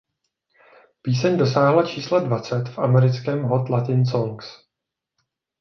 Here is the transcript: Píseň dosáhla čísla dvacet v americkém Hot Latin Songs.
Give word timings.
Píseň 1.01 1.37
dosáhla 1.37 1.83
čísla 1.85 2.19
dvacet 2.19 2.69
v 2.69 2.77
americkém 2.79 3.43
Hot 3.43 3.69
Latin 3.69 4.05
Songs. 4.05 4.63